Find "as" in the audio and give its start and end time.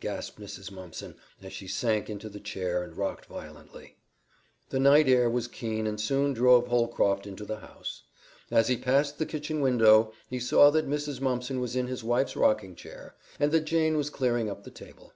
1.42-1.52, 8.50-8.68